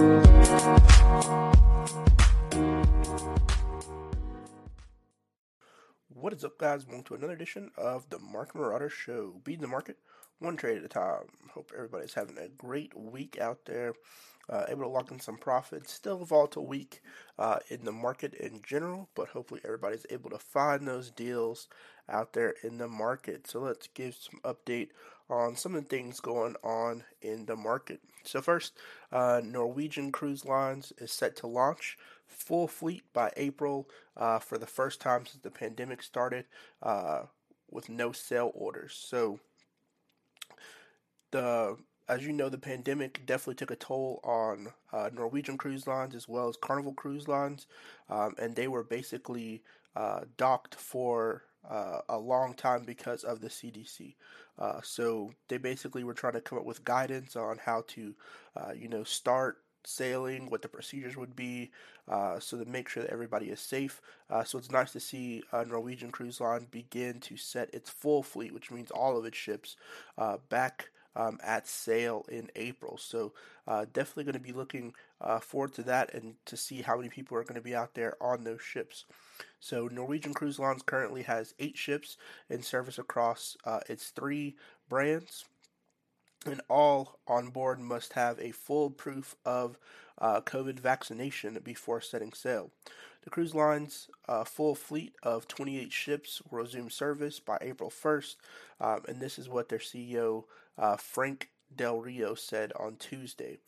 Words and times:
What 0.00 0.24
is 6.32 6.42
up, 6.42 6.56
guys? 6.56 6.86
Welcome 6.86 7.04
to 7.04 7.14
another 7.16 7.34
edition 7.34 7.70
of 7.76 8.08
the 8.08 8.18
Market 8.18 8.54
Marauder 8.54 8.88
Show. 8.88 9.42
Beating 9.44 9.60
the 9.60 9.68
market 9.68 9.98
one 10.38 10.56
trade 10.56 10.78
at 10.78 10.84
a 10.84 10.88
time. 10.88 11.26
Hope 11.52 11.70
everybody's 11.76 12.14
having 12.14 12.38
a 12.38 12.48
great 12.48 12.96
week 12.96 13.38
out 13.38 13.66
there. 13.66 13.92
Uh, 14.50 14.64
able 14.68 14.82
to 14.82 14.88
lock 14.88 15.12
in 15.12 15.20
some 15.20 15.36
profits. 15.36 15.92
Still 15.92 16.22
a 16.22 16.26
volatile 16.26 16.66
week 16.66 17.02
uh, 17.38 17.60
in 17.68 17.84
the 17.84 17.92
market 17.92 18.34
in 18.34 18.60
general, 18.66 19.08
but 19.14 19.28
hopefully 19.28 19.60
everybody's 19.64 20.06
able 20.10 20.28
to 20.30 20.38
find 20.38 20.88
those 20.88 21.10
deals 21.10 21.68
out 22.08 22.32
there 22.32 22.54
in 22.64 22.78
the 22.78 22.88
market. 22.88 23.46
So 23.46 23.60
let's 23.60 23.86
give 23.94 24.16
some 24.16 24.40
update 24.42 24.88
on 25.28 25.54
some 25.54 25.76
of 25.76 25.84
the 25.84 25.88
things 25.88 26.18
going 26.18 26.56
on 26.64 27.04
in 27.22 27.46
the 27.46 27.54
market. 27.54 28.00
So 28.24 28.42
first, 28.42 28.72
uh, 29.12 29.40
Norwegian 29.44 30.10
Cruise 30.10 30.44
Lines 30.44 30.92
is 30.98 31.12
set 31.12 31.36
to 31.36 31.46
launch 31.46 31.96
full 32.26 32.66
fleet 32.66 33.04
by 33.12 33.32
April 33.36 33.88
uh, 34.16 34.40
for 34.40 34.58
the 34.58 34.66
first 34.66 35.00
time 35.00 35.26
since 35.26 35.42
the 35.42 35.50
pandemic 35.52 36.02
started 36.02 36.46
uh, 36.82 37.22
with 37.70 37.88
no 37.88 38.10
sail 38.10 38.50
orders. 38.54 38.98
So 39.00 39.38
the 41.30 41.76
as 42.10 42.26
you 42.26 42.32
know, 42.32 42.48
the 42.48 42.58
pandemic 42.58 43.24
definitely 43.24 43.54
took 43.54 43.70
a 43.70 43.76
toll 43.76 44.20
on 44.24 44.68
uh, 44.92 45.10
Norwegian 45.14 45.56
cruise 45.56 45.86
lines 45.86 46.14
as 46.16 46.28
well 46.28 46.48
as 46.48 46.56
Carnival 46.56 46.92
cruise 46.92 47.28
lines, 47.28 47.68
um, 48.08 48.34
and 48.36 48.56
they 48.56 48.66
were 48.66 48.82
basically 48.82 49.62
uh, 49.94 50.22
docked 50.36 50.74
for 50.74 51.44
uh, 51.68 52.00
a 52.08 52.18
long 52.18 52.54
time 52.54 52.82
because 52.84 53.22
of 53.22 53.40
the 53.40 53.48
CDC. 53.48 54.14
Uh, 54.58 54.80
so 54.82 55.32
they 55.48 55.56
basically 55.56 56.02
were 56.02 56.12
trying 56.12 56.32
to 56.32 56.40
come 56.40 56.58
up 56.58 56.64
with 56.64 56.84
guidance 56.84 57.36
on 57.36 57.58
how 57.58 57.84
to, 57.86 58.14
uh, 58.56 58.72
you 58.76 58.88
know, 58.88 59.04
start 59.04 59.58
sailing, 59.84 60.50
what 60.50 60.62
the 60.62 60.68
procedures 60.68 61.16
would 61.16 61.36
be, 61.36 61.70
uh, 62.08 62.40
so 62.40 62.58
to 62.58 62.68
make 62.68 62.88
sure 62.88 63.04
that 63.04 63.12
everybody 63.12 63.46
is 63.46 63.60
safe. 63.60 64.02
Uh, 64.28 64.42
so 64.42 64.58
it's 64.58 64.70
nice 64.70 64.92
to 64.92 65.00
see 65.00 65.42
Norwegian 65.52 66.10
Cruise 66.10 66.40
Line 66.40 66.66
begin 66.70 67.20
to 67.20 67.36
set 67.36 67.72
its 67.72 67.88
full 67.88 68.22
fleet, 68.22 68.52
which 68.52 68.70
means 68.70 68.90
all 68.90 69.16
of 69.16 69.24
its 69.24 69.38
ships, 69.38 69.76
uh, 70.18 70.36
back 70.48 70.90
um, 71.16 71.38
at 71.42 71.66
sale 71.66 72.24
in 72.28 72.50
April. 72.56 72.98
So 72.98 73.32
uh, 73.66 73.86
definitely 73.92 74.24
going 74.24 74.34
to 74.34 74.40
be 74.40 74.52
looking 74.52 74.94
uh, 75.20 75.40
forward 75.40 75.74
to 75.74 75.82
that 75.84 76.14
and 76.14 76.34
to 76.46 76.56
see 76.56 76.82
how 76.82 76.96
many 76.96 77.08
people 77.08 77.36
are 77.36 77.42
going 77.42 77.54
to 77.54 77.60
be 77.60 77.74
out 77.74 77.94
there 77.94 78.16
on 78.20 78.44
those 78.44 78.62
ships. 78.62 79.04
So 79.58 79.88
Norwegian 79.88 80.34
Cruise 80.34 80.58
Lines 80.58 80.82
currently 80.82 81.22
has 81.22 81.54
eight 81.58 81.76
ships 81.76 82.16
in 82.48 82.62
service 82.62 82.98
across 82.98 83.56
uh, 83.64 83.80
its 83.88 84.10
three 84.10 84.56
brands. 84.88 85.44
And 86.46 86.62
all 86.70 87.18
on 87.28 87.50
board 87.50 87.80
must 87.80 88.14
have 88.14 88.38
a 88.40 88.52
full 88.52 88.88
proof 88.88 89.36
of 89.44 89.76
uh, 90.18 90.40
COVID 90.40 90.80
vaccination 90.80 91.58
before 91.62 92.00
setting 92.00 92.32
sail. 92.32 92.70
The 93.22 93.30
cruise 93.30 93.54
line's 93.54 94.08
uh, 94.28 94.44
full 94.44 94.74
fleet 94.74 95.14
of 95.22 95.46
28 95.46 95.92
ships 95.92 96.40
will 96.48 96.60
resume 96.60 96.88
service 96.88 97.38
by 97.38 97.58
April 97.60 97.90
1st, 97.90 98.36
um, 98.80 99.00
and 99.08 99.20
this 99.20 99.38
is 99.38 99.48
what 99.48 99.68
their 99.68 99.78
CEO 99.78 100.44
uh, 100.80 100.96
Frank 100.96 101.50
Del 101.74 102.00
Rio 102.00 102.34
said 102.34 102.72
on 102.78 102.96
Tuesday. 102.96 103.58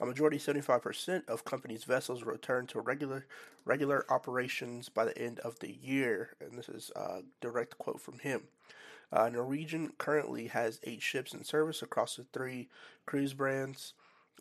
A 0.00 0.06
majority, 0.06 0.38
75% 0.38 1.28
of 1.28 1.44
companies' 1.44 1.84
vessels 1.84 2.24
return 2.24 2.66
to 2.68 2.80
regular 2.80 3.26
regular 3.64 4.04
operations 4.10 4.88
by 4.88 5.04
the 5.04 5.16
end 5.16 5.38
of 5.40 5.60
the 5.60 5.70
year, 5.70 6.30
and 6.40 6.58
this 6.58 6.68
is 6.68 6.90
a 6.96 7.22
direct 7.40 7.78
quote 7.78 8.00
from 8.00 8.18
him. 8.18 8.42
Uh, 9.12 9.28
Norwegian 9.28 9.92
currently 9.98 10.48
has 10.48 10.80
eight 10.82 11.02
ships 11.02 11.32
in 11.32 11.44
service 11.44 11.82
across 11.82 12.16
the 12.16 12.24
three 12.32 12.68
cruise 13.06 13.34
brands, 13.34 13.94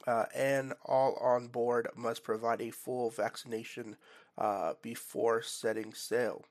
uh, 0.08 0.25
and 0.33 0.73
all 0.85 1.16
on 1.22 1.47
board 1.47 1.88
must 1.95 2.23
provide 2.23 2.61
a 2.61 2.72
full 2.72 3.11
vaccination 3.11 3.97
uh, 4.38 4.73
before 4.81 5.44
setting 5.44 5.94
sail. 5.94 6.46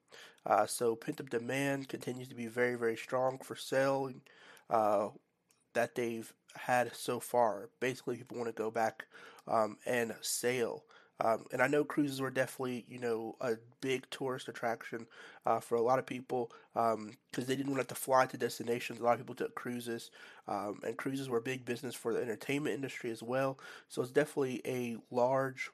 Uh, 0.46 0.66
so 0.66 0.94
pent 0.94 1.20
up 1.20 1.30
demand 1.30 1.88
continues 1.88 2.28
to 2.28 2.34
be 2.34 2.46
very, 2.46 2.76
very 2.76 2.96
strong 2.96 3.38
for 3.38 3.56
sailing. 3.56 4.20
That 5.74 5.94
they've 5.94 6.32
had 6.54 6.94
so 6.94 7.20
far. 7.20 7.68
Basically, 7.78 8.16
people 8.16 8.36
want 8.36 8.48
to 8.48 8.62
go 8.62 8.70
back 8.70 9.06
um, 9.46 9.76
and 9.86 10.14
sail. 10.20 10.84
Um, 11.22 11.44
and 11.52 11.60
I 11.60 11.66
know 11.66 11.84
cruises 11.84 12.20
were 12.20 12.30
definitely, 12.30 12.86
you 12.88 12.98
know, 12.98 13.36
a 13.40 13.56
big 13.80 14.08
tourist 14.10 14.48
attraction 14.48 15.06
uh, 15.44 15.60
for 15.60 15.74
a 15.76 15.82
lot 15.82 15.98
of 15.98 16.06
people 16.06 16.50
because 16.72 16.94
um, 16.94 17.14
they 17.34 17.56
didn't 17.56 17.74
want 17.74 17.86
to 17.86 17.94
fly 17.94 18.24
to 18.26 18.38
destinations. 18.38 19.00
A 19.00 19.04
lot 19.04 19.12
of 19.12 19.18
people 19.18 19.34
took 19.34 19.54
cruises, 19.54 20.10
um, 20.48 20.80
and 20.82 20.96
cruises 20.96 21.28
were 21.28 21.38
a 21.38 21.42
big 21.42 21.64
business 21.64 21.94
for 21.94 22.14
the 22.14 22.22
entertainment 22.22 22.74
industry 22.74 23.10
as 23.10 23.22
well. 23.22 23.58
So 23.88 24.00
it's 24.00 24.10
definitely 24.10 24.62
a 24.64 24.96
large 25.10 25.70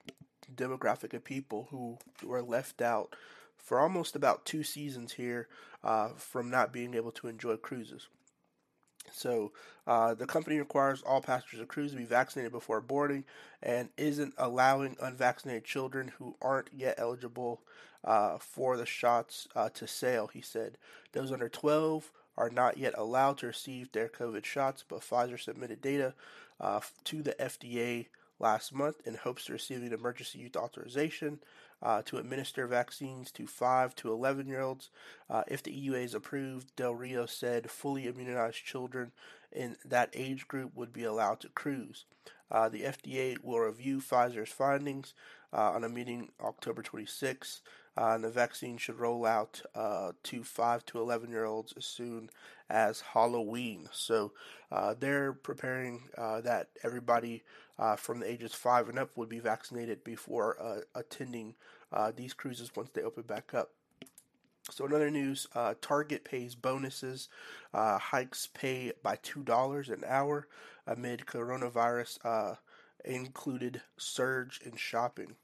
demographic 0.55 1.15
of 1.15 1.25
people 1.25 1.69
who 1.71 1.99
were 2.25 2.43
left 2.43 2.83
out 2.83 3.15
for 3.57 3.81
almost 3.81 4.17
about 4.17 4.45
two 4.45 4.63
seasons 4.63 5.13
here 5.13 5.49
uh, 5.84 6.09
from 6.17 6.51
not 6.51 6.73
being 6.73 6.95
able 6.95 7.13
to 7.13 7.28
enjoy 7.28 7.57
cruises. 7.57 8.09
So 9.12 9.53
uh, 9.87 10.15
the 10.15 10.27
company 10.27 10.59
requires 10.59 11.03
all 11.03 11.21
passengers 11.21 11.61
of 11.61 11.69
cruise 11.69 11.93
to 11.93 11.97
be 11.97 12.05
vaccinated 12.05 12.53
before 12.53 12.81
boarding 12.81 13.25
and 13.62 13.89
isn't 13.97 14.34
allowing 14.39 14.97
unvaccinated 15.00 15.65
children 15.65 16.12
who 16.19 16.37
aren't 16.43 16.69
yet 16.77 16.97
eligible 16.99 17.61
uh, 18.05 18.39
for 18.39 18.77
the 18.77 18.87
shots 18.87 19.49
uh, 19.55 19.69
to 19.71 19.87
sail, 19.87 20.28
he 20.28 20.41
said. 20.41 20.78
Those 21.12 21.33
under 21.33 21.49
12 21.49 22.11
are 22.39 22.50
not 22.50 22.78
yet 22.78 22.95
allowed 22.97 23.39
to 23.39 23.47
receive 23.47 23.91
their 23.93 24.09
COVID 24.09 24.45
shots, 24.45 24.84
but 24.87 25.00
Pfizer 25.00 25.41
submitted 25.41 25.81
data 25.81 26.15
uh, 26.61 26.81
to 27.05 27.22
the 27.22 27.34
FDA 27.34 28.06
last 28.38 28.72
month 28.72 28.97
in 29.06 29.14
hopes 29.14 29.48
of 29.48 29.52
receiving 29.52 29.92
emergency 29.92 30.38
use 30.38 30.56
authorization 30.56 31.38
uh, 31.82 32.02
to 32.02 32.19
administer 32.19 32.66
vaccines 32.66 33.30
to 33.32 33.47
5 33.47 33.94
to 33.97 34.12
11 34.12 34.47
year 34.47 34.60
olds. 34.60 34.91
Uh, 35.28 35.42
if 35.48 35.62
the 35.62 35.72
EUA 35.72 36.04
is 36.04 36.14
approved, 36.14 36.74
Del 36.76 36.94
Rio 36.94 37.26
said 37.26 37.70
fully 37.70 38.06
immunized 38.06 38.64
children 38.64 39.12
in 39.52 39.76
that 39.84 40.10
age 40.12 40.48
group 40.48 40.72
would 40.74 40.92
be 40.92 41.04
allowed 41.04 41.41
to 41.41 41.48
cruise. 41.48 42.04
Uh, 42.50 42.69
the 42.69 42.82
FDA 42.82 43.36
will 43.42 43.60
review 43.60 44.00
Pfizer's 44.00 44.50
findings 44.50 45.14
uh, 45.53 45.72
on 45.72 45.84
a 45.84 45.88
meeting 45.88 46.30
October 46.41 46.82
26, 46.82 47.62
uh, 47.97 48.12
and 48.15 48.25
the 48.25 48.31
vaccine 48.31 48.77
should 48.77 48.99
roll 48.99 49.25
out 49.25 49.62
uh, 49.75 50.12
to 50.25 50.43
5 50.45 50.84
to 50.87 51.01
11 51.01 51.31
year 51.31 51.45
olds 51.45 51.73
as 51.77 51.84
soon 51.84 52.31
as 52.69 53.01
Halloween. 53.01 53.89
So 53.93 54.33
they're 54.99 55.33
preparing 55.33 56.09
that 56.17 56.69
everybody 56.83 57.45
from 57.97 58.21
the 58.21 58.31
ages 58.31 58.53
5 58.53 58.89
and 58.89 58.99
up 58.99 59.17
would 59.17 59.29
be 59.29 59.41
vaccinated 59.41 60.05
before 60.05 60.84
attending 60.95 61.55
uh, 61.93 62.12
these 62.15 62.34
cruises 62.34 62.71
once 62.75 62.91
they 62.91 63.03
open 63.03 63.23
back 63.23 63.55
up. 63.55 63.71
So, 64.71 64.84
another 64.84 65.11
news 65.11 65.47
uh, 65.55 65.75
Target 65.81 66.25
pays 66.25 66.57
bonuses, 66.57 67.28
uh, 67.73 67.99
hikes 67.99 68.49
pay 68.53 68.93
by 69.03 69.17
$2 69.17 69.93
an 69.93 70.03
hour 70.07 70.49
amid 70.87 71.27
coronavirus 71.27 72.19
uh, 72.25 72.57
included 73.05 73.83
surge 73.97 74.61
in 74.65 74.75
shopping. 74.77 75.37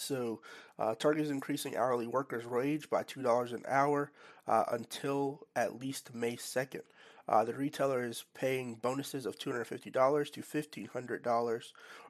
So, 0.00 0.40
uh, 0.78 0.94
Target 0.94 1.24
is 1.24 1.30
increasing 1.30 1.76
hourly 1.76 2.06
workers' 2.06 2.46
wage 2.46 2.88
by 2.88 3.02
$2 3.02 3.52
an 3.52 3.62
hour 3.68 4.10
uh, 4.48 4.64
until 4.72 5.46
at 5.54 5.78
least 5.78 6.14
May 6.14 6.36
2nd. 6.36 6.82
Uh, 7.28 7.44
the 7.44 7.52
retailer 7.52 8.02
is 8.02 8.24
paying 8.32 8.76
bonuses 8.76 9.26
of 9.26 9.38
$250 9.38 10.32
to 10.32 10.40
$1,500 10.40 11.64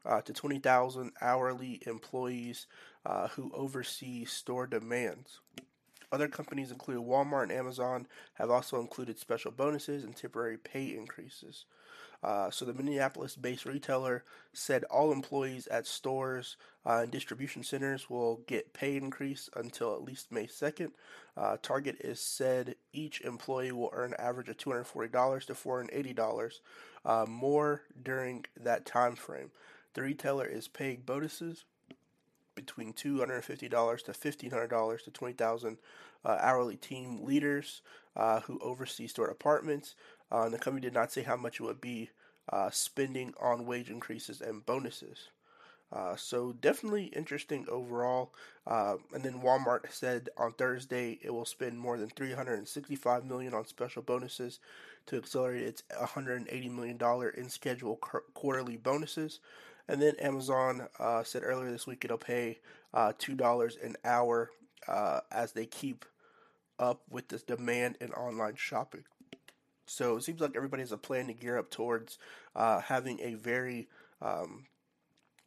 uh, 0.06 0.20
to 0.22 0.32
20,000 0.32 1.12
hourly 1.20 1.82
employees 1.84 2.68
uh, 3.04 3.26
who 3.28 3.50
oversee 3.52 4.24
store 4.24 4.68
demands. 4.68 5.40
Other 6.12 6.28
companies, 6.28 6.70
including 6.70 7.04
Walmart 7.04 7.44
and 7.44 7.52
Amazon, 7.52 8.06
have 8.34 8.50
also 8.50 8.80
included 8.80 9.18
special 9.18 9.50
bonuses 9.50 10.04
and 10.04 10.16
temporary 10.16 10.58
pay 10.58 10.96
increases. 10.96 11.64
Uh, 12.22 12.50
so 12.50 12.64
the 12.64 12.74
Minneapolis-based 12.74 13.64
retailer 13.64 14.24
said 14.52 14.84
all 14.84 15.10
employees 15.10 15.66
at 15.68 15.86
stores 15.86 16.56
uh, 16.84 17.00
and 17.02 17.10
distribution 17.10 17.62
centers 17.62 18.10
will 18.10 18.42
get 18.46 18.74
pay 18.74 18.96
increase 18.96 19.48
until 19.56 19.94
at 19.94 20.02
least 20.02 20.30
May 20.30 20.46
2nd. 20.46 20.92
Uh, 21.36 21.56
Target 21.62 21.96
is 22.00 22.20
said 22.20 22.74
each 22.92 23.20
employee 23.22 23.72
will 23.72 23.90
earn 23.94 24.12
an 24.12 24.20
average 24.20 24.48
of 24.48 24.58
$240 24.58 25.46
to 25.46 25.54
$480 25.54 26.52
uh, 27.04 27.26
more 27.26 27.82
during 28.02 28.44
that 28.56 28.84
time 28.84 29.16
frame. 29.16 29.50
The 29.94 30.02
retailer 30.02 30.46
is 30.46 30.68
paying 30.68 31.02
bonuses 31.04 31.64
between 32.54 32.92
$250 32.92 33.58
to 33.58 34.12
$1,500 34.12 35.04
to 35.04 35.10
20,000 35.10 35.78
uh, 36.24 36.36
hourly 36.40 36.76
team 36.76 37.24
leaders 37.24 37.80
uh, 38.16 38.40
who 38.40 38.58
oversee 38.62 39.06
store 39.06 39.28
departments. 39.28 39.94
Uh, 40.32 40.42
and 40.42 40.54
the 40.54 40.58
company 40.58 40.82
did 40.82 40.94
not 40.94 41.12
say 41.12 41.22
how 41.22 41.36
much 41.36 41.60
it 41.60 41.64
would 41.64 41.80
be 41.80 42.10
uh, 42.50 42.70
spending 42.70 43.34
on 43.40 43.66
wage 43.66 43.90
increases 43.90 44.40
and 44.40 44.64
bonuses. 44.66 45.28
Uh, 45.92 46.14
so 46.14 46.52
definitely 46.52 47.06
interesting 47.06 47.66
overall. 47.68 48.32
Uh, 48.66 48.96
and 49.12 49.22
then 49.24 49.40
Walmart 49.42 49.90
said 49.90 50.28
on 50.36 50.52
Thursday 50.52 51.18
it 51.22 51.30
will 51.30 51.44
spend 51.44 51.78
more 51.78 51.98
than 51.98 52.10
365 52.10 53.24
million 53.24 53.54
on 53.54 53.66
special 53.66 54.02
bonuses 54.02 54.60
to 55.06 55.16
accelerate 55.16 55.62
its 55.62 55.82
180 55.98 56.68
million 56.68 56.96
dollar 56.96 57.30
in 57.30 57.48
schedule 57.48 57.96
quarterly 58.34 58.76
bonuses. 58.76 59.40
And 59.88 60.00
then 60.00 60.14
Amazon 60.20 60.86
uh, 61.00 61.24
said 61.24 61.42
earlier 61.44 61.70
this 61.72 61.88
week 61.88 62.04
it'll 62.04 62.18
pay 62.18 62.60
uh, 62.94 63.12
$2 63.18 63.84
an 63.84 63.96
hour 64.04 64.50
as 65.32 65.52
they 65.52 65.66
keep 65.66 66.04
up 66.78 67.02
with 67.10 67.28
this 67.28 67.42
demand 67.42 67.96
in 68.00 68.10
online 68.12 68.54
shopping. 68.56 69.04
So 69.90 70.16
it 70.16 70.22
seems 70.22 70.40
like 70.40 70.52
everybody 70.54 70.82
has 70.82 70.92
a 70.92 70.96
plan 70.96 71.26
to 71.26 71.32
gear 71.32 71.58
up 71.58 71.68
towards 71.68 72.16
uh, 72.54 72.80
having 72.80 73.18
a 73.20 73.34
very 73.34 73.88
um, 74.22 74.66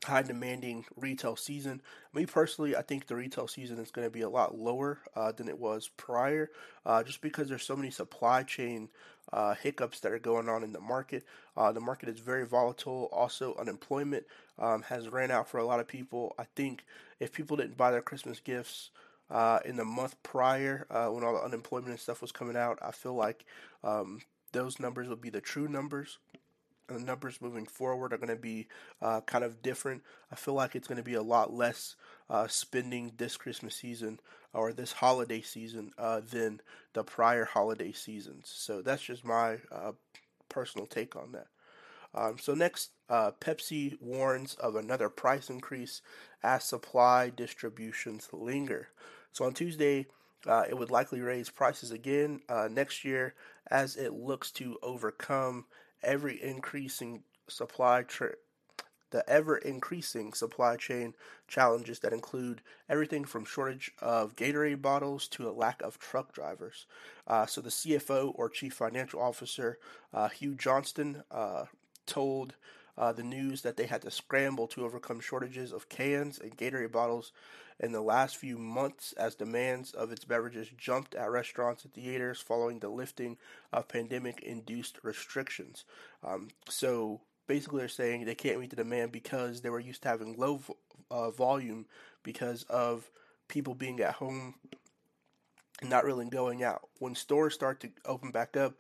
high 0.04 0.22
demanding 0.22 0.84
retail 0.98 1.38
season. 1.38 1.82
Me 2.14 2.26
personally, 2.26 2.76
I 2.76 2.82
think 2.82 3.08
the 3.08 3.16
retail 3.16 3.48
season 3.48 3.80
is 3.80 3.90
going 3.90 4.06
to 4.06 4.12
be 4.12 4.20
a 4.20 4.30
lot 4.30 4.58
lower 4.58 5.00
uh, 5.16 5.32
than 5.32 5.48
it 5.48 5.58
was 5.58 5.90
prior, 5.96 6.52
uh, 6.86 7.04
just 7.04 7.22
because 7.22 7.48
there's 7.48 7.64
so 7.64 7.78
many 7.78 7.90
supply 7.90 8.44
chain 8.44 8.90
uh, 9.32 9.56
hiccups 9.56 10.02
that 10.02 10.12
are 10.12 10.20
going 10.20 10.50
on 10.50 10.62
in 10.62 10.74
the 10.74 10.82
market. 10.82 11.24
Uh, 11.56 11.72
the 11.72 11.80
market 11.80 12.10
is 12.10 12.20
very 12.20 12.46
volatile. 12.46 13.08
Also, 13.14 13.56
unemployment 13.56 14.26
um, 14.60 14.82
has 14.82 15.08
ran 15.08 15.32
out 15.32 15.48
for 15.48 15.58
a 15.58 15.66
lot 15.66 15.80
of 15.80 15.88
people. 15.88 16.36
I 16.38 16.44
think 16.56 16.84
if 17.22 17.32
people 17.32 17.56
didn't 17.56 17.78
buy 17.78 17.92
their 17.92 18.02
Christmas 18.02 18.42
gifts 18.42 18.90
uh, 19.32 19.60
in 19.64 19.78
the 19.78 19.86
month 19.86 20.22
prior, 20.22 20.86
uh, 20.90 21.08
when 21.08 21.24
all 21.24 21.34
the 21.34 21.44
unemployment 21.44 21.92
and 21.92 22.00
stuff 22.00 22.22
was 22.22 22.34
coming 22.34 22.58
out, 22.58 22.78
I 22.82 22.92
feel 22.92 23.16
like 23.16 23.46
um, 23.86 24.20
those 24.54 24.80
numbers 24.80 25.10
would 25.10 25.22
be 25.22 25.32
the 25.32 25.42
true 25.42 25.68
numbers 25.68 26.20
And 26.90 27.00
the 27.00 27.06
numbers 27.06 27.42
moving 27.42 27.66
forward 27.66 28.14
are 28.14 28.18
going 28.18 28.30
to 28.30 28.36
be 28.36 28.68
uh, 29.02 29.22
kind 29.22 29.44
of 29.44 29.62
different. 29.62 30.04
I 30.32 30.36
feel 30.36 30.54
like 30.54 30.76
it's 30.76 30.88
going 30.88 30.98
to 30.98 31.04
be 31.04 31.14
a 31.16 31.22
lot 31.22 31.54
less 31.54 31.96
uh, 32.30 32.48
spending 32.48 33.14
this 33.18 33.38
Christmas 33.38 33.76
season 33.76 34.20
or 34.54 34.74
this 34.74 34.92
holiday 34.94 35.42
season 35.42 35.92
uh, 35.98 36.22
than 36.30 36.62
the 36.94 37.04
prior 37.04 37.46
holiday 37.46 37.94
seasons. 37.94 38.52
So 38.54 38.82
that's 38.82 39.04
just 39.04 39.24
my 39.26 39.60
uh, 39.72 39.94
personal 40.50 40.88
take 40.88 41.16
on 41.16 41.32
that. 41.34 41.48
Um, 42.16 42.38
so 42.40 42.54
next, 42.54 42.92
uh, 43.10 43.32
Pepsi 43.40 44.00
warns 44.02 44.56
of 44.56 44.76
another 44.76 45.10
price 45.10 45.50
increase 45.50 46.02
as 46.44 46.64
supply 46.64 47.30
distributions 47.36 48.30
linger. 48.32 48.90
So 49.32 49.46
on 49.46 49.54
Tuesday, 49.54 50.08
uh, 50.48 50.64
it 50.70 50.78
would 50.78 50.92
likely 50.92 51.22
raise 51.22 51.50
prices 51.50 51.92
again 51.92 52.42
next 52.70 53.04
year 53.06 53.34
as 53.70 53.96
it 53.96 54.14
looks 54.14 54.52
to 54.52 54.78
overcome 54.84 55.66
every 56.04 56.42
increasing 56.42 57.24
supply 57.48 58.04
tra- 58.04 58.36
the 59.14 59.30
ever 59.30 59.58
increasing 59.58 60.34
supply 60.34 60.76
chain 60.76 61.14
challenges 61.48 62.00
that 62.00 62.12
include 62.12 62.62
everything 62.90 63.24
from 63.24 63.46
shortage 63.46 63.92
of 64.02 64.36
Gatorade 64.36 64.82
bottles 64.82 65.28
to 65.30 65.48
a 65.48 65.54
lack 65.54 65.82
of 65.84 66.00
truck 66.00 66.34
drivers. 66.34 66.88
Uh, 67.28 67.46
so 67.46 67.62
the 67.62 67.70
CFO 67.70 68.32
or 68.34 68.50
Chief 68.50 68.74
Financial 68.74 69.22
Officer 69.22 69.78
uh, 70.14 70.30
Hugh 70.30 70.56
Johnston 70.56 71.24
uh, 71.30 71.66
told 72.08 72.56
uh, 72.98 73.12
the 73.12 73.24
news 73.24 73.62
that 73.62 73.78
they 73.78 73.86
had 73.86 74.02
to 74.04 74.12
scramble 74.12 74.68
to 74.68 74.86
overcome 74.86 75.20
shortages 75.20 75.72
of 75.72 75.90
cans 75.90 76.40
and 76.40 76.58
Gatorade 76.58 76.92
bottles 76.92 77.32
in 77.80 77.92
the 77.92 78.02
last 78.02 78.38
few 78.38 78.58
months 78.58 79.14
as 79.14 79.36
demands 79.36 79.92
of 79.92 80.12
its 80.12 80.26
beverages 80.26 80.70
jumped 80.78 81.16
at 81.16 81.32
restaurants 81.32 81.84
and 81.84 81.94
theaters 81.94 82.40
following 82.40 82.80
the 82.80 82.90
lifting 82.90 83.38
of 83.72 83.88
pandemic 83.88 84.42
induced 84.42 85.00
restrictions. 85.04 85.86
Um, 86.24 86.50
so 86.70 87.22
basically, 87.48 87.80
they're 87.80 87.88
saying 87.88 88.26
they 88.26 88.36
can't 88.36 88.60
meet 88.60 88.70
the 88.70 88.76
demand 88.76 89.12
because 89.12 89.62
they 89.62 89.70
were 89.70 89.80
used 89.80 90.04
to 90.04 90.10
having 90.10 90.38
low 90.38 90.62
uh, 91.10 91.32
volume 91.32 91.86
because 92.22 92.64
of 92.64 93.10
people 93.48 93.74
being 93.74 94.00
at 94.00 94.14
home 94.14 94.56
not 95.82 96.06
really 96.06 96.26
going 96.30 96.64
out. 96.64 96.88
When 97.00 97.16
stores 97.16 97.54
start 97.54 97.82
to 97.82 97.90
open 98.06 98.32
back 98.32 98.56
up, 98.56 98.74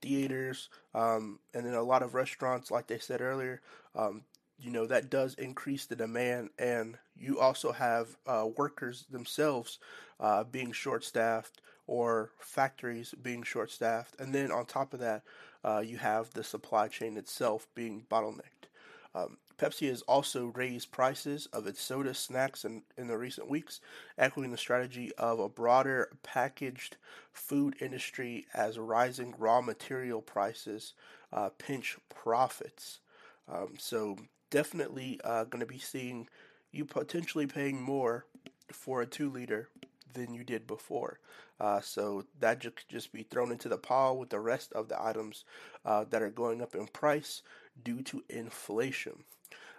theaters, 0.00 0.68
um, 0.94 1.38
and 1.54 1.66
then 1.66 1.74
a 1.74 1.82
lot 1.82 2.02
of 2.02 2.14
restaurants, 2.14 2.70
like 2.70 2.86
they 2.86 2.98
said 2.98 3.20
earlier, 3.20 3.60
um, 3.94 4.22
you 4.60 4.70
know 4.70 4.86
that 4.86 5.10
does 5.10 5.34
increase 5.34 5.86
the 5.86 5.96
demand, 5.96 6.50
and 6.58 6.98
you 7.16 7.38
also 7.38 7.72
have 7.72 8.16
uh, 8.26 8.46
workers 8.56 9.06
themselves 9.10 9.78
uh, 10.20 10.44
being 10.44 10.72
short-staffed 10.72 11.60
or 11.86 12.30
factories 12.38 13.14
being 13.22 13.42
short-staffed, 13.42 14.14
and 14.18 14.34
then 14.34 14.50
on 14.50 14.66
top 14.66 14.92
of 14.92 15.00
that, 15.00 15.22
uh, 15.64 15.82
you 15.84 15.96
have 15.96 16.32
the 16.34 16.44
supply 16.44 16.88
chain 16.88 17.16
itself 17.16 17.66
being 17.74 18.04
bottlenecked. 18.10 18.68
Um, 19.14 19.38
Pepsi 19.58 19.88
has 19.88 20.02
also 20.02 20.52
raised 20.54 20.92
prices 20.92 21.46
of 21.52 21.66
its 21.66 21.82
soda 21.82 22.14
snacks 22.14 22.64
in, 22.64 22.82
in 22.96 23.08
the 23.08 23.18
recent 23.18 23.50
weeks, 23.50 23.80
echoing 24.16 24.50
the 24.50 24.56
strategy 24.56 25.12
of 25.18 25.40
a 25.40 25.48
broader 25.48 26.10
packaged 26.22 26.96
food 27.32 27.74
industry 27.80 28.46
as 28.54 28.78
rising 28.78 29.34
raw 29.36 29.60
material 29.60 30.22
prices 30.22 30.94
uh, 31.32 31.50
pinch 31.58 31.96
profits. 32.08 33.00
Um, 33.48 33.74
so, 33.78 34.16
definitely 34.50 35.20
uh, 35.24 35.44
going 35.44 35.60
to 35.60 35.66
be 35.66 35.78
seeing 35.78 36.28
you 36.70 36.84
potentially 36.84 37.46
paying 37.46 37.82
more 37.82 38.26
for 38.72 39.02
a 39.02 39.06
two 39.06 39.30
liter 39.30 39.68
than 40.14 40.34
you 40.34 40.44
did 40.44 40.66
before. 40.66 41.18
Uh, 41.60 41.80
so 41.80 42.24
that 42.40 42.60
could 42.60 42.72
just 42.88 43.12
be 43.12 43.22
thrown 43.22 43.50
into 43.50 43.68
the 43.68 43.78
pile 43.78 44.16
with 44.16 44.30
the 44.30 44.40
rest 44.40 44.72
of 44.72 44.88
the 44.88 45.02
items 45.02 45.44
uh, 45.84 46.04
that 46.10 46.22
are 46.22 46.30
going 46.30 46.62
up 46.62 46.74
in 46.74 46.86
price 46.86 47.42
due 47.82 48.02
to 48.02 48.22
inflation. 48.28 49.24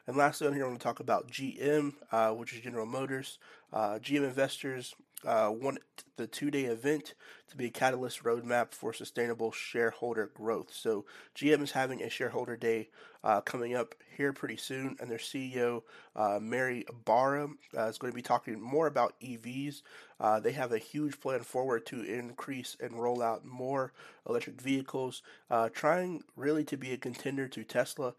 And 0.08 0.18
lastly, 0.18 0.48
on 0.48 0.54
here, 0.54 0.66
I 0.66 0.68
want 0.68 0.80
to 0.80 0.84
talk 0.84 1.00
about 1.00 1.30
GM, 1.30 1.94
uh, 2.12 2.32
which 2.32 2.54
is 2.54 2.62
General 2.62 2.88
Motors. 2.88 3.38
Uh, 3.72 4.00
GM 4.00 4.24
investors 4.24 4.96
uh, 5.26 5.52
want 5.52 5.80
the 6.18 6.28
two 6.28 6.52
day 6.52 6.66
event 6.66 7.14
to 7.50 7.58
be 7.58 7.66
a 7.66 7.70
catalyst 7.70 8.24
roadmap 8.24 8.74
for 8.74 8.94
sustainable 8.94 9.52
shareholder 9.52 10.30
growth. 10.34 10.74
So, 10.74 11.06
GM 11.36 11.62
is 11.62 11.72
having 11.72 12.02
a 12.02 12.10
shareholder 12.10 12.56
day 12.56 12.90
uh, 13.24 13.42
coming 13.42 13.76
up 13.76 13.96
here 14.16 14.32
pretty 14.32 14.58
soon, 14.58 14.96
and 15.00 15.10
their 15.10 15.18
CEO, 15.18 15.84
uh, 16.16 16.40
Mary 16.42 16.86
Barra, 17.06 17.50
uh, 17.78 17.88
is 17.88 17.98
going 17.98 18.12
to 18.12 18.16
be 18.16 18.22
talking 18.22 18.62
more 18.62 18.88
about 18.88 19.20
EVs. 19.22 19.82
Uh, 20.20 20.40
they 20.40 20.52
have 20.52 20.72
a 20.72 20.78
huge 20.78 21.20
plan 21.20 21.42
forward 21.42 21.86
to 21.88 22.02
increase 22.02 22.78
and 22.80 23.02
roll 23.02 23.22
out 23.22 23.46
more 23.46 23.94
electric 24.28 24.62
vehicles, 24.62 25.22
uh, 25.50 25.70
trying 25.70 26.24
really 26.36 26.64
to 26.66 26.78
be 26.78 26.92
a 26.92 26.98
contender 26.98 27.48
to 27.48 27.64
Tesla. 27.64 28.14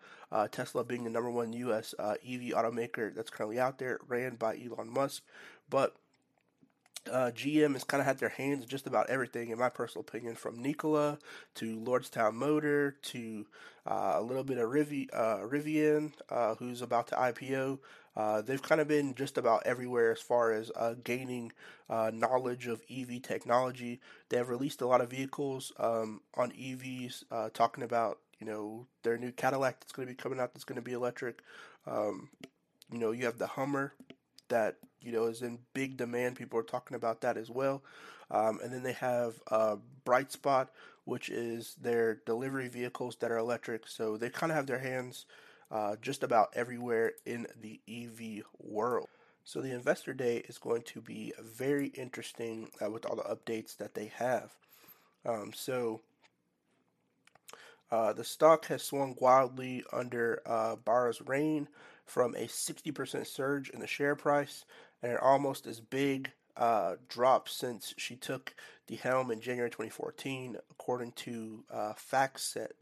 Tesla 0.50 0.84
being 0.84 1.04
the 1.04 1.10
number 1.10 1.30
one 1.30 1.52
U.S. 1.52 1.94
EV 1.98 2.52
automaker 2.54 3.14
that's 3.14 3.30
currently 3.30 3.58
out 3.58 3.78
there, 3.78 3.98
ran 4.06 4.36
by 4.36 4.56
Elon 4.56 4.92
Musk. 4.92 5.22
But 5.68 5.96
uh, 7.10 7.30
GM 7.34 7.72
has 7.72 7.84
kind 7.84 8.00
of 8.00 8.06
had 8.06 8.18
their 8.18 8.28
hands 8.28 8.64
just 8.66 8.86
about 8.86 9.08
everything, 9.08 9.50
in 9.50 9.58
my 9.58 9.68
personal 9.68 10.04
opinion, 10.06 10.34
from 10.34 10.60
Nikola 10.60 11.18
to 11.56 11.78
Lordstown 11.78 12.34
Motor 12.34 12.96
to 13.02 13.46
uh, 13.86 14.14
a 14.16 14.22
little 14.22 14.44
bit 14.44 14.58
of 14.58 14.68
uh, 14.70 15.46
Rivian, 15.46 16.12
uh, 16.28 16.54
who's 16.56 16.82
about 16.82 17.08
to 17.08 17.14
IPO. 17.14 17.78
Uh, 18.16 18.42
they've 18.42 18.62
kind 18.62 18.80
of 18.80 18.88
been 18.88 19.14
just 19.14 19.38
about 19.38 19.62
everywhere 19.64 20.12
as 20.12 20.20
far 20.20 20.52
as 20.52 20.70
uh, 20.76 20.94
gaining 21.02 21.52
knowledge 21.88 22.66
of 22.66 22.82
EV 22.90 23.22
technology. 23.22 24.00
They 24.28 24.36
have 24.36 24.48
released 24.48 24.80
a 24.80 24.86
lot 24.86 25.00
of 25.00 25.10
vehicles 25.10 25.72
um, 25.78 26.20
on 26.34 26.52
EVs, 26.52 27.24
talking 27.54 27.84
about 27.84 28.18
you 28.38 28.46
know 28.46 28.86
their 29.02 29.16
new 29.16 29.32
Cadillac 29.32 29.80
that's 29.80 29.92
going 29.92 30.06
to 30.06 30.12
be 30.12 30.16
coming 30.16 30.40
out 30.40 30.52
that's 30.52 30.64
going 30.64 30.76
to 30.76 30.82
be 30.82 30.92
electric. 30.92 31.42
Um, 31.86 32.28
you 32.92 32.98
know, 32.98 33.12
you 33.12 33.24
have 33.24 33.38
the 33.38 33.46
Hummer 33.46 33.94
that 34.50 34.76
you 35.00 35.12
know 35.12 35.24
is 35.24 35.42
in 35.42 35.58
big 35.74 35.96
demand. 35.96 36.36
People 36.36 36.58
are 36.58 36.64
talking 36.64 36.94
about 36.96 37.22
that 37.22 37.36
as 37.36 37.50
well. 37.50 37.82
Um, 38.30 38.60
and 38.62 38.72
then 38.72 38.82
they 38.82 38.92
have 38.92 39.34
uh, 39.50 39.76
BrightDrop, 40.04 40.68
which 41.04 41.28
is 41.30 41.74
their 41.80 42.20
delivery 42.26 42.68
vehicles 42.68 43.16
that 43.16 43.32
are 43.32 43.38
electric. 43.38 43.88
So 43.88 44.16
they 44.16 44.30
kind 44.30 44.52
of 44.52 44.56
have 44.56 44.66
their 44.66 44.78
hands 44.78 45.26
uh, 45.70 45.96
just 46.00 46.22
about 46.22 46.50
everywhere 46.54 47.12
in 47.26 47.46
the 47.60 47.80
EV 47.88 48.44
world. 48.58 49.08
So 49.44 49.60
the 49.60 49.72
investor 49.72 50.12
day 50.12 50.38
is 50.48 50.58
going 50.58 50.82
to 50.82 51.00
be 51.00 51.32
very 51.40 51.88
interesting 51.88 52.70
uh, 52.84 52.90
with 52.90 53.04
all 53.06 53.16
the 53.16 53.22
updates 53.22 53.76
that 53.78 53.94
they 53.94 54.12
have. 54.14 54.50
Um, 55.26 55.52
so 55.54 56.02
uh, 57.90 58.12
the 58.12 58.24
stock 58.24 58.66
has 58.66 58.82
swung 58.82 59.16
wildly 59.18 59.82
under 59.92 60.42
uh, 60.46 60.76
Barra's 60.76 61.20
reign 61.22 61.68
from 62.10 62.34
a 62.34 62.46
60% 62.46 63.26
surge 63.26 63.70
in 63.70 63.78
the 63.78 63.86
share 63.86 64.16
price 64.16 64.64
and 65.00 65.12
an 65.12 65.18
almost 65.18 65.64
as 65.66 65.80
big 65.80 66.32
uh, 66.56 66.96
drop 67.08 67.48
since 67.48 67.94
she 67.96 68.16
took 68.16 68.52
the 68.88 68.96
helm 68.96 69.30
in 69.30 69.40
January 69.40 69.70
2014, 69.70 70.56
according 70.70 71.12
to 71.12 71.62
uh, 71.72 71.92
FactSet. 71.92 72.72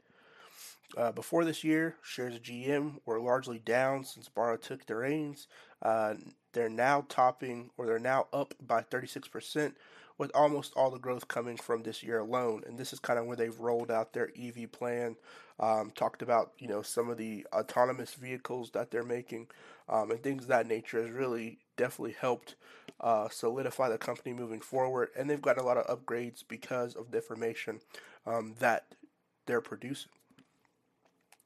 Uh, 0.97 1.13
before 1.13 1.45
this 1.45 1.63
year, 1.63 1.97
shares 2.03 2.35
of 2.35 2.43
GM 2.43 3.01
were 3.05 3.21
largely 3.21 3.59
down 3.59 4.03
since 4.03 4.31
Barra 4.31 4.57
took 4.57 4.87
the 4.87 4.97
reins. 4.97 5.47
Uh, 5.83 6.15
they're 6.55 6.71
now 6.71 7.05
topping, 7.11 7.69
or 7.77 7.85
they're 7.85 7.99
now 7.99 8.27
up 8.33 8.55
by 8.67 8.81
36%, 8.81 9.75
with 10.19 10.31
almost 10.35 10.73
all 10.77 10.91
the 10.91 10.99
growth 10.99 11.29
coming 11.29 11.57
from 11.57 11.83
this 11.83 12.03
year 12.03 12.19
alone. 12.19 12.63
And 12.67 12.77
this 12.77 12.93
is 12.93 12.99
kind 12.99 13.19
of 13.19 13.27
where 13.27 13.37
they've 13.37 13.59
rolled 13.59 13.91
out 13.91 14.13
their 14.13 14.31
EV 14.39 14.71
plan, 14.73 15.17
um, 15.61 15.93
talked 15.95 16.23
about 16.23 16.53
you 16.59 16.69
know 16.69 16.83
some 16.83 17.09
of 17.09 17.17
the 17.17 17.47
autonomous 17.53 18.15
vehicles 18.15 18.71
that 18.73 18.91
they're 18.91 19.03
making, 19.05 19.47
um, 19.89 20.11
and 20.11 20.23
things 20.23 20.43
of 20.43 20.49
that 20.49 20.67
nature 20.67 21.03
has 21.03 21.11
really 21.11 21.59
definitely 21.77 22.17
helped 22.21 22.57
uh, 23.01 23.29
solidify 23.31 23.89
the 23.89 23.99
company 23.99 24.35
moving 24.35 24.61
forward. 24.61 25.09
And 25.17 25.31
they've 25.31 25.41
got 25.41 25.59
a 25.59 25.63
lot 25.63 25.79
of 25.79 25.87
upgrades 25.87 26.43
because 26.47 26.95
of 26.95 27.11
the 27.11 27.19
information 27.19 27.81
um, 28.27 28.55
that 28.59 28.87
they're 29.47 29.61
producing. 29.61 30.11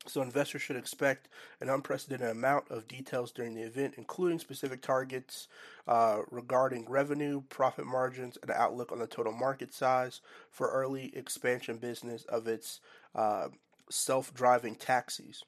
So 0.07 0.21
investors 0.21 0.63
should 0.63 0.77
expect 0.77 1.29
an 1.61 1.69
unprecedented 1.69 2.29
amount 2.29 2.71
of 2.71 2.89
details 2.89 3.31
during 3.31 3.55
the 3.55 3.63
event, 3.63 3.95
including 3.97 4.41
specific 4.41 4.83
targets 4.83 5.47
uh, 5.87 6.23
regarding 6.31 6.89
revenue, 6.89 7.43
profit 7.49 7.87
margins, 7.87 8.37
and 8.43 8.51
outlook 8.51 8.91
on 8.91 8.99
the 8.99 9.07
total 9.07 9.33
market 9.33 9.73
size 9.73 10.21
for 10.51 10.71
early 10.71 11.13
expansion 11.17 11.77
business 11.77 12.25
of 12.25 12.49
its 12.49 12.81
uh, 13.15 13.49
self-driving 13.91 14.75
taxis. 14.75 15.45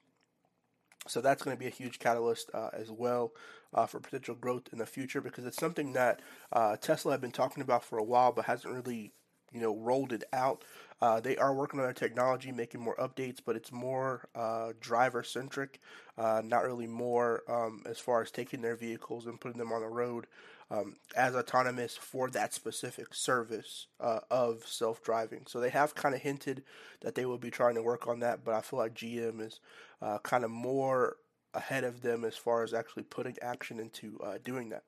So 1.07 1.21
that's 1.21 1.43
going 1.43 1.55
to 1.55 1.59
be 1.59 1.67
a 1.67 1.71
huge 1.71 1.99
catalyst 1.99 2.49
uh, 2.53 2.69
as 2.73 2.89
well 2.89 3.33
uh, 3.73 3.85
for 3.85 3.99
potential 3.99 4.35
growth 4.35 4.69
in 4.71 4.79
the 4.79 4.85
future 4.85 5.21
because 5.21 5.45
it's 5.45 5.57
something 5.57 5.93
that 5.93 6.21
uh, 6.51 6.77
Tesla 6.77 7.11
had 7.11 7.21
been 7.21 7.31
talking 7.31 7.61
about 7.61 7.83
for 7.83 7.97
a 7.97 8.03
while 8.03 8.31
but 8.31 8.45
hasn't 8.45 8.73
really, 8.73 9.11
you 9.51 9.61
know, 9.61 9.75
rolled 9.75 10.13
it 10.13 10.23
out. 10.33 10.63
Uh, 11.01 11.19
they 11.19 11.35
are 11.37 11.53
working 11.53 11.79
on 11.79 11.85
their 11.85 11.93
technology, 11.93 12.51
making 12.51 12.81
more 12.81 12.95
updates, 12.95 13.39
but 13.45 13.55
it's 13.55 13.71
more 13.71 14.27
uh, 14.33 14.71
driver 14.79 15.23
centric, 15.23 15.79
uh, 16.17 16.41
not 16.43 16.63
really 16.63 16.87
more 16.87 17.43
um, 17.49 17.83
as 17.85 17.99
far 17.99 18.21
as 18.21 18.31
taking 18.31 18.61
their 18.61 18.75
vehicles 18.75 19.25
and 19.25 19.39
putting 19.39 19.57
them 19.59 19.73
on 19.73 19.81
the 19.81 19.87
road 19.87 20.25
um, 20.71 20.95
as 21.15 21.35
autonomous 21.35 21.95
for 21.95 22.29
that 22.29 22.53
specific 22.53 23.13
service 23.13 23.87
uh, 23.99 24.19
of 24.31 24.65
self 24.65 25.03
driving. 25.03 25.43
So 25.47 25.59
they 25.59 25.69
have 25.69 25.95
kind 25.95 26.15
of 26.15 26.21
hinted 26.21 26.63
that 27.01 27.15
they 27.15 27.25
will 27.25 27.37
be 27.37 27.51
trying 27.51 27.75
to 27.75 27.83
work 27.83 28.07
on 28.07 28.19
that, 28.21 28.43
but 28.43 28.53
I 28.53 28.61
feel 28.61 28.79
like 28.79 28.95
GM 28.95 29.41
is 29.41 29.59
uh, 30.01 30.19
kind 30.19 30.43
of 30.43 30.51
more 30.51 31.17
ahead 31.53 31.83
of 31.83 32.01
them 32.01 32.25
as 32.25 32.35
far 32.35 32.63
as 32.63 32.73
actually 32.73 33.03
putting 33.03 33.37
action 33.41 33.79
into 33.79 34.19
uh, 34.23 34.37
doing 34.43 34.69
that. 34.69 34.83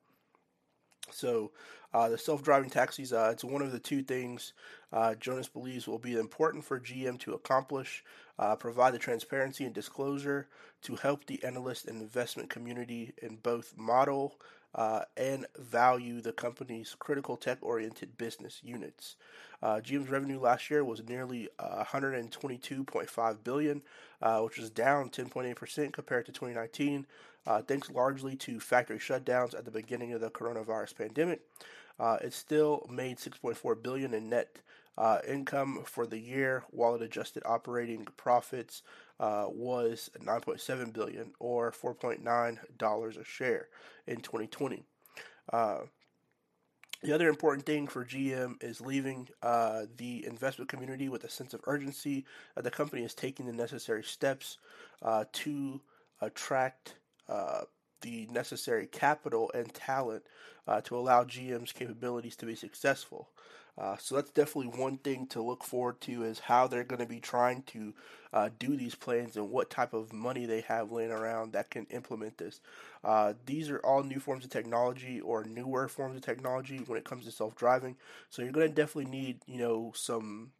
So, 1.10 1.52
uh, 1.94 2.08
the 2.10 2.18
self-driving 2.18 2.70
taxis, 2.70 3.12
uh, 3.12 3.30
it's 3.32 3.44
one 3.44 3.62
of 3.62 3.72
the 3.72 3.78
two 3.78 4.02
things 4.02 4.52
uh, 4.92 5.14
Jonas 5.14 5.48
believes 5.48 5.86
will 5.86 5.98
be 5.98 6.16
important 6.16 6.64
for 6.64 6.78
GM 6.78 7.18
to 7.20 7.34
accomplish, 7.34 8.04
uh, 8.38 8.56
provide 8.56 8.94
the 8.94 8.98
transparency 8.98 9.64
and 9.64 9.74
disclosure 9.74 10.48
to 10.82 10.96
help 10.96 11.26
the 11.26 11.42
analyst 11.44 11.86
and 11.86 12.00
investment 12.00 12.50
community 12.50 13.12
in 13.22 13.36
both 13.36 13.76
model 13.76 14.38
uh, 14.74 15.02
and 15.16 15.46
value 15.58 16.20
the 16.20 16.32
company's 16.32 16.94
critical 16.98 17.36
tech-oriented 17.36 18.16
business 18.18 18.60
units. 18.62 19.16
Uh, 19.62 19.80
GM's 19.80 20.08
revenue 20.08 20.38
last 20.38 20.70
year 20.70 20.84
was 20.84 21.02
nearly 21.08 21.48
122.5 21.60 23.36
billion, 23.42 23.82
which 24.42 24.58
was 24.58 24.70
down 24.70 25.10
10.8% 25.10 25.92
compared 25.92 26.26
to 26.26 26.32
2019 26.32 27.06
uh, 27.48 27.62
thanks 27.62 27.90
largely 27.90 28.36
to 28.36 28.60
factory 28.60 28.98
shutdowns 28.98 29.56
at 29.56 29.64
the 29.64 29.70
beginning 29.70 30.12
of 30.12 30.20
the 30.20 30.30
coronavirus 30.30 30.96
pandemic. 30.96 31.40
Uh, 31.98 32.18
it 32.20 32.34
still 32.34 32.86
made 32.90 33.16
6.4 33.16 33.82
billion 33.82 34.12
in 34.12 34.28
net 34.28 34.60
uh, 34.98 35.20
income 35.26 35.82
for 35.84 36.06
the 36.06 36.18
year, 36.18 36.64
wallet 36.72 37.02
adjusted 37.02 37.42
operating 37.46 38.04
profits 38.16 38.82
uh, 39.20 39.46
was 39.48 40.10
9.7 40.20 40.92
billion 40.92 41.32
or 41.38 41.70
4.9 41.70 42.58
dollars 42.76 43.16
a 43.16 43.24
share 43.24 43.68
in 44.06 44.16
2020. 44.16 44.82
Uh, 45.52 45.78
the 47.02 47.12
other 47.12 47.28
important 47.28 47.64
thing 47.64 47.86
for 47.86 48.04
GM 48.04 48.60
is 48.62 48.80
leaving 48.80 49.28
uh, 49.40 49.82
the 49.96 50.26
investment 50.26 50.68
community 50.68 51.08
with 51.08 51.22
a 51.22 51.30
sense 51.30 51.54
of 51.54 51.60
urgency 51.64 52.26
that 52.56 52.64
the 52.64 52.70
company 52.70 53.04
is 53.04 53.14
taking 53.14 53.46
the 53.46 53.52
necessary 53.52 54.02
steps 54.02 54.58
uh, 55.02 55.24
to 55.32 55.80
attract 56.20 56.96
uh, 57.28 57.62
the 58.00 58.26
necessary 58.30 58.86
capital 58.86 59.50
and 59.54 59.72
talent 59.74 60.24
uh, 60.66 60.80
to 60.82 60.96
allow 60.96 61.24
GM's 61.24 61.72
capabilities 61.72 62.36
to 62.36 62.46
be 62.46 62.54
successful. 62.54 63.28
Uh, 63.78 63.96
so 63.96 64.16
that's 64.16 64.30
definitely 64.30 64.76
one 64.76 64.96
thing 64.98 65.26
to 65.28 65.40
look 65.40 65.62
forward 65.62 66.00
to 66.00 66.24
is 66.24 66.40
how 66.40 66.66
they're 66.66 66.82
going 66.82 67.00
to 67.00 67.06
be 67.06 67.20
trying 67.20 67.62
to 67.62 67.94
uh, 68.32 68.48
do 68.58 68.76
these 68.76 68.96
plans 68.96 69.36
and 69.36 69.50
what 69.50 69.70
type 69.70 69.94
of 69.94 70.12
money 70.12 70.46
they 70.46 70.62
have 70.62 70.90
laying 70.90 71.12
around 71.12 71.52
that 71.52 71.70
can 71.70 71.86
implement 71.90 72.36
this. 72.38 72.60
Uh, 73.04 73.34
these 73.46 73.70
are 73.70 73.78
all 73.78 74.02
new 74.02 74.18
forms 74.18 74.44
of 74.44 74.50
technology 74.50 75.20
or 75.20 75.44
newer 75.44 75.86
forms 75.86 76.16
of 76.16 76.22
technology 76.22 76.78
when 76.86 76.98
it 76.98 77.04
comes 77.04 77.24
to 77.24 77.30
self-driving. 77.30 77.94
So 78.30 78.42
you're 78.42 78.50
going 78.50 78.68
to 78.68 78.74
definitely 78.74 79.12
need, 79.12 79.38
you 79.46 79.58
know, 79.58 79.92
some 79.94 80.50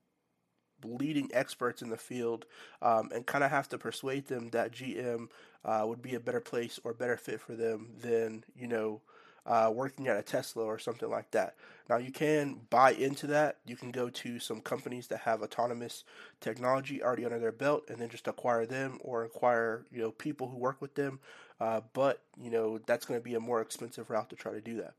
leading 0.84 1.30
experts 1.32 1.82
in 1.82 1.90
the 1.90 1.96
field 1.96 2.46
um, 2.82 3.10
and 3.14 3.26
kind 3.26 3.44
of 3.44 3.50
have 3.50 3.68
to 3.70 3.78
persuade 3.78 4.26
them 4.26 4.50
that 4.50 4.72
GM 4.72 5.28
uh, 5.64 5.84
would 5.86 6.02
be 6.02 6.14
a 6.14 6.20
better 6.20 6.40
place 6.40 6.78
or 6.84 6.92
better 6.92 7.16
fit 7.16 7.40
for 7.40 7.54
them 7.54 7.88
than, 8.00 8.44
you 8.56 8.66
know, 8.66 9.00
uh, 9.46 9.70
working 9.74 10.08
at 10.08 10.16
a 10.18 10.22
Tesla 10.22 10.64
or 10.64 10.78
something 10.78 11.08
like 11.08 11.30
that. 11.30 11.54
Now, 11.88 11.96
you 11.96 12.12
can 12.12 12.60
buy 12.68 12.92
into 12.92 13.26
that. 13.28 13.56
You 13.66 13.76
can 13.76 13.90
go 13.90 14.10
to 14.10 14.38
some 14.38 14.60
companies 14.60 15.06
that 15.06 15.20
have 15.20 15.42
autonomous 15.42 16.04
technology 16.40 17.02
already 17.02 17.24
under 17.24 17.38
their 17.38 17.52
belt 17.52 17.84
and 17.88 17.98
then 17.98 18.10
just 18.10 18.28
acquire 18.28 18.66
them 18.66 18.98
or 19.00 19.24
acquire, 19.24 19.86
you 19.90 20.00
know, 20.00 20.10
people 20.10 20.48
who 20.48 20.58
work 20.58 20.82
with 20.82 20.94
them. 20.94 21.18
Uh, 21.60 21.80
but, 21.94 22.20
you 22.40 22.50
know, 22.50 22.78
that's 22.86 23.06
going 23.06 23.18
to 23.18 23.24
be 23.24 23.34
a 23.34 23.40
more 23.40 23.62
expensive 23.62 24.10
route 24.10 24.28
to 24.28 24.36
try 24.36 24.52
to 24.52 24.60
do 24.60 24.76
that. 24.76 24.94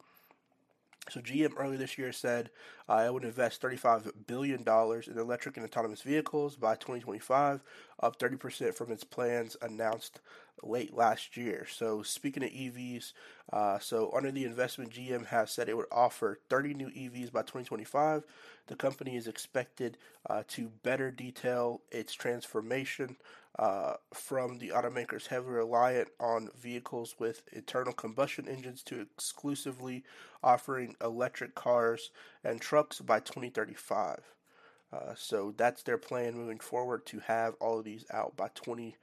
So 1.09 1.21
GM 1.21 1.53
earlier 1.57 1.77
this 1.77 1.97
year 1.97 2.11
said 2.11 2.49
uh, 2.87 3.03
it 3.05 3.13
would 3.13 3.23
invest 3.23 3.61
$35 3.61 4.11
billion 4.27 4.61
in 4.61 5.17
electric 5.17 5.57
and 5.57 5.65
autonomous 5.65 6.01
vehicles 6.01 6.55
by 6.55 6.75
2025, 6.75 7.61
up 8.01 8.19
30% 8.19 8.73
from 8.75 8.91
its 8.91 9.03
plans 9.03 9.57
announced 9.61 10.21
late 10.63 10.95
last 10.95 11.37
year. 11.37 11.65
So 11.69 12.01
speaking 12.03 12.43
of 12.43 12.49
EVs, 12.49 13.13
uh, 13.51 13.79
so 13.79 14.11
under 14.15 14.31
the 14.31 14.45
investment, 14.45 14.91
GM 14.91 15.27
has 15.27 15.51
said 15.51 15.69
it 15.69 15.77
would 15.77 15.85
offer 15.91 16.39
30 16.49 16.73
new 16.73 16.89
EVs 16.89 17.31
by 17.31 17.41
2025. 17.41 18.23
The 18.67 18.75
company 18.75 19.15
is 19.15 19.27
expected 19.27 19.97
uh, 20.29 20.43
to 20.49 20.69
better 20.83 21.11
detail 21.11 21.81
its 21.91 22.13
transformation 22.13 23.17
uh, 23.57 23.95
from 24.13 24.59
the 24.59 24.69
automakers 24.69 25.27
heavily 25.27 25.55
reliant 25.55 26.09
on 26.19 26.49
vehicles 26.59 27.15
with 27.19 27.43
internal 27.51 27.93
combustion 27.93 28.47
engines 28.47 28.83
to 28.83 29.01
exclusively 29.01 30.03
offering 30.43 30.95
electric 31.01 31.55
cars 31.55 32.11
and 32.43 32.61
trucks 32.61 33.01
by 33.01 33.19
2035. 33.19 34.21
Uh, 34.91 35.13
so 35.15 35.53
that's 35.55 35.83
their 35.83 35.97
plan 35.97 36.35
moving 36.35 36.59
forward 36.59 37.05
to 37.05 37.19
have 37.19 37.53
all 37.59 37.79
of 37.79 37.85
these 37.85 38.05
out 38.11 38.35
by 38.35 38.47
2035 38.55 38.93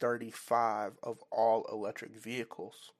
of 0.00 1.22
all 1.30 1.66
electric 1.72 2.12
vehicles. 2.12 2.92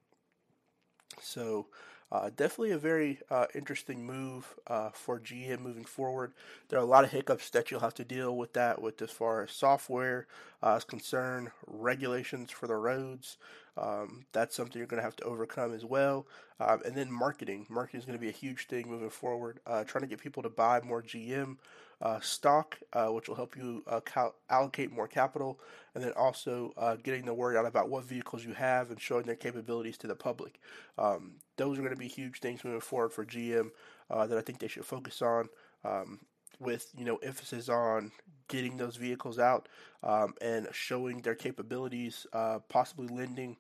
So 1.21 1.67
uh, 2.13 2.31
definitely 2.37 2.71
a 2.71 2.79
very 2.79 3.19
uh, 3.31 3.47
interesting 3.55 4.07
move 4.07 4.55
uh, 4.69 4.91
for 4.91 5.19
GM 5.19 5.61
moving 5.61 5.85
forward. 5.85 6.33
There 6.69 6.79
are 6.79 6.83
a 6.83 6.87
lot 6.87 7.05
of 7.05 7.11
hiccups 7.11 7.51
that 7.51 7.71
you'll 7.71 7.81
have 7.81 7.95
to 7.95 8.05
deal 8.05 8.37
with 8.37 8.53
that, 8.53 8.81
with 8.81 9.03
as 9.03 9.11
far 9.11 9.43
as 9.43 9.51
software 9.51 10.27
uh, 10.63 10.77
is 10.79 10.85
concerned, 10.85 11.51
regulations 11.67 12.51
for 12.51 12.67
the 12.69 12.77
roads. 12.77 13.39
Um, 13.77 14.25
that's 14.33 14.57
something 14.57 14.79
you're 14.79 14.87
going 14.87 14.99
to 14.99 15.05
have 15.05 15.17
to 15.17 15.25
overcome 15.25 15.75
as 15.75 15.85
well. 15.85 16.27
Um, 16.61 16.81
and 16.85 16.95
then 16.95 17.11
marketing. 17.11 17.67
Marketing 17.69 18.01
is 18.01 18.07
going 18.07 18.19
to 18.19 18.23
be 18.23 18.29
a 18.29 18.33
huge 18.33 18.67
thing 18.67 18.89
moving 18.89 19.11
forward. 19.11 19.61
Uh, 19.67 19.85
trying 19.85 20.03
to 20.03 20.09
get 20.09 20.21
people 20.21 20.43
to 20.43 20.49
buy 20.49 20.81
more 20.81 21.03
GM 21.03 21.57
uh, 22.01 22.21
stock, 22.21 22.79
uh, 22.93 23.09
which 23.09 23.29
will 23.29 23.37
help 23.37 23.57
you 23.57 23.83
uh, 23.87 24.01
cal- 24.01 24.35
allocate 24.51 24.93
more 24.93 25.09
capital, 25.09 25.61
and 25.95 26.05
then 26.05 26.13
also 26.13 26.73
uh, 26.77 26.97
getting 26.97 27.25
the 27.25 27.35
word 27.35 27.57
out 27.57 27.67
about 27.67 27.89
what 27.89 28.05
vehicles 28.05 28.45
you 28.45 28.53
have 28.53 28.91
and 28.91 29.01
showing 29.01 29.25
their 29.25 29.37
capabilities 29.37 29.99
to 29.99 30.07
the 30.07 30.15
public. 30.15 30.61
Um, 30.99 31.37
those 31.57 31.79
are 31.79 31.83
going 31.83 31.95
to 31.95 31.99
be 31.99 32.09
huge 32.09 32.41
things 32.41 32.65
moving 32.65 32.81
forward 32.81 33.13
for 33.13 33.25
GM 33.25 33.71
uh, 34.11 34.27
that 34.27 34.37
I 34.37 34.43
think 34.43 34.59
they 34.59 34.69
should 34.69 34.85
focus 34.85 35.23
on. 35.23 35.49
Um, 35.85 36.21
with 36.59 36.91
you 36.97 37.05
know 37.05 37.17
emphasis 37.17 37.69
on 37.69 38.13
getting 38.49 38.77
those 38.77 38.97
vehicles 38.97 39.39
out 39.39 39.69
um, 40.03 40.35
and 40.41 40.69
showing 40.73 41.23
their 41.23 41.35
capabilities, 41.35 42.27
uh, 42.33 42.59
possibly 42.69 43.09
lending, 43.09 43.57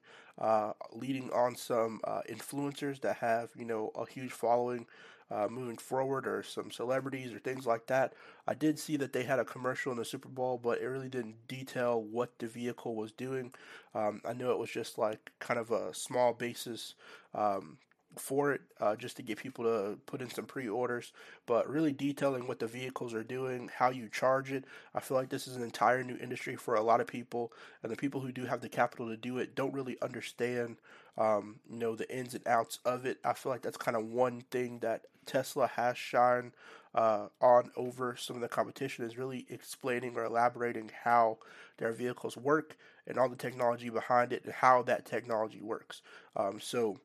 leading 0.92 1.30
on 1.32 1.56
some 1.56 2.00
influencers 2.28 3.00
that 3.00 3.16
have 3.16 3.50
you 3.56 3.64
know 3.64 3.90
a 3.96 4.06
huge 4.06 4.32
following 4.32 4.86
uh, 5.30 5.48
moving 5.50 5.76
forward 5.76 6.26
or 6.26 6.42
some 6.42 6.70
celebrities 6.70 7.32
or 7.32 7.38
things 7.38 7.66
like 7.66 7.86
that. 7.86 8.12
I 8.46 8.54
did 8.54 8.78
see 8.78 8.96
that 8.98 9.12
they 9.12 9.24
had 9.24 9.38
a 9.38 9.44
commercial 9.44 9.92
in 9.92 9.98
the 9.98 10.04
Super 10.04 10.28
Bowl, 10.28 10.58
but 10.62 10.80
it 10.80 10.86
really 10.86 11.08
didn't 11.08 11.48
detail 11.48 12.00
what 12.00 12.38
the 12.38 12.46
vehicle 12.46 12.94
was 12.94 13.12
doing. 13.12 13.52
Um, 13.94 14.20
I 14.24 14.32
knew 14.32 14.50
it 14.50 14.58
was 14.58 14.70
just 14.70 14.98
like 14.98 15.32
kind 15.40 15.58
of 15.58 15.70
a 15.70 15.92
small 15.94 16.32
basis 16.32 16.94
um, 17.34 17.78
for 18.18 18.52
it, 18.52 18.60
uh, 18.80 18.96
just 18.96 19.16
to 19.16 19.22
get 19.22 19.38
people 19.38 19.64
to 19.64 19.98
put 20.06 20.20
in 20.20 20.30
some 20.30 20.44
pre-orders. 20.44 21.12
But 21.46 21.68
really 21.68 21.92
detailing 21.92 22.46
what 22.46 22.58
the 22.58 22.66
vehicles 22.66 23.14
are 23.14 23.24
doing, 23.24 23.70
how 23.74 23.90
you 23.90 24.08
charge 24.08 24.52
it. 24.52 24.64
I 24.94 25.00
feel 25.00 25.16
like 25.16 25.28
this 25.28 25.46
is 25.46 25.56
an 25.56 25.62
entire 25.62 26.02
new 26.02 26.16
industry 26.16 26.56
for 26.56 26.74
a 26.74 26.82
lot 26.82 27.00
of 27.00 27.06
people, 27.06 27.52
and 27.82 27.92
the 27.92 27.96
people 27.96 28.20
who 28.20 28.32
do 28.32 28.44
have 28.44 28.60
the 28.60 28.68
capital 28.68 29.08
to 29.08 29.16
do 29.16 29.38
it 29.38 29.54
don't 29.54 29.74
really 29.74 29.96
understand, 30.02 30.76
um, 31.18 31.56
you 31.70 31.78
know, 31.78 31.94
the 31.94 32.10
ins 32.14 32.34
and 32.34 32.46
outs 32.46 32.78
of 32.84 33.06
it. 33.06 33.18
I 33.24 33.32
feel 33.32 33.52
like 33.52 33.62
that's 33.62 33.76
kind 33.76 33.96
of 33.96 34.06
one 34.06 34.42
thing 34.50 34.78
that 34.80 35.02
Tesla 35.26 35.66
has 35.66 35.98
shined 35.98 36.52
uh, 36.94 37.26
on 37.40 37.70
over 37.76 38.16
some 38.16 38.36
of 38.36 38.42
the 38.42 38.48
competition 38.48 39.04
is 39.04 39.18
really 39.18 39.46
explaining 39.50 40.16
or 40.16 40.24
elaborating 40.24 40.90
how 41.04 41.38
their 41.76 41.92
vehicles 41.92 42.36
work 42.36 42.76
and 43.06 43.18
all 43.18 43.28
the 43.28 43.36
technology 43.36 43.90
behind 43.90 44.32
it 44.32 44.44
and 44.44 44.54
how 44.54 44.82
that 44.82 45.04
technology 45.04 45.60
works. 45.60 46.00
Um, 46.36 46.58
so 46.60 46.98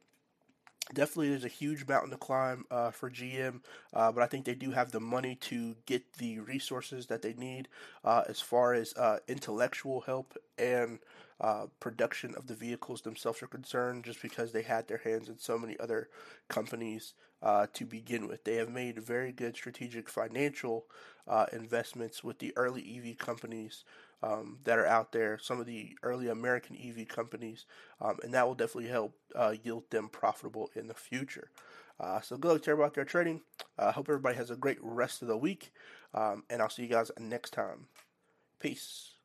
definitely 0.93 1.29
there's 1.29 1.45
a 1.45 1.49
huge 1.49 1.87
mountain 1.87 2.11
to 2.11 2.17
climb 2.17 2.65
uh, 2.71 2.91
for 2.91 3.09
GM, 3.09 3.61
uh, 3.93 4.11
but 4.11 4.23
I 4.23 4.27
think 4.27 4.45
they 4.45 4.55
do 4.55 4.71
have 4.71 4.91
the 4.91 4.99
money 4.99 5.35
to 5.41 5.75
get 5.85 6.13
the 6.13 6.39
resources 6.39 7.07
that 7.07 7.21
they 7.21 7.33
need 7.33 7.67
uh, 8.03 8.23
as 8.27 8.41
far 8.41 8.73
as 8.73 8.93
uh, 8.95 9.19
intellectual 9.27 10.01
help 10.01 10.37
and 10.57 10.99
uh, 11.39 11.65
production 11.79 12.35
of 12.35 12.47
the 12.47 12.53
vehicles 12.53 13.01
themselves 13.01 13.41
are 13.41 13.47
concerned, 13.47 14.03
just 14.03 14.21
because 14.21 14.51
they 14.51 14.61
had 14.61 14.87
their 14.87 14.99
hands 14.99 15.27
in 15.27 15.39
so 15.39 15.57
many 15.57 15.79
other 15.79 16.09
companies 16.47 17.13
uh, 17.41 17.65
to 17.73 17.85
begin 17.85 18.27
with. 18.27 18.43
They 18.43 18.55
have 18.55 18.69
made 18.69 18.99
very 18.99 19.31
good 19.31 19.55
strategic 19.55 20.09
financial 20.09 20.85
investments 21.53 22.23
with 22.25 22.39
the 22.39 22.51
early 22.57 22.81
EV 22.97 23.17
companies 23.17 23.85
um, 24.23 24.59
that 24.63 24.79
are 24.79 24.85
out 24.85 25.11
there, 25.11 25.39
some 25.41 25.59
of 25.59 25.65
the 25.65 25.97
early 26.03 26.27
American 26.27 26.77
EV 26.77 27.07
companies, 27.07 27.65
um, 27.99 28.17
and 28.23 28.33
that 28.33 28.47
will 28.47 28.55
definitely 28.55 28.89
help 28.89 29.15
uh, 29.35 29.55
yield 29.63 29.89
them 29.89 30.09
profitable 30.09 30.69
in 30.75 30.87
the 30.87 30.93
future. 30.93 31.49
Uh, 31.99 32.19
so 32.21 32.37
good 32.37 32.53
luck 32.53 32.61
to 32.63 32.71
everybody 32.71 32.87
out 32.87 32.93
there 32.95 33.05
trading. 33.05 33.41
I 33.77 33.83
uh, 33.83 33.91
hope 33.91 34.09
everybody 34.09 34.35
has 34.35 34.49
a 34.49 34.55
great 34.55 34.79
rest 34.81 35.21
of 35.21 35.27
the 35.27 35.37
week, 35.37 35.71
um, 36.13 36.43
and 36.49 36.61
I'll 36.61 36.69
see 36.69 36.83
you 36.83 36.87
guys 36.87 37.11
next 37.19 37.51
time. 37.51 37.87
Peace. 38.59 39.20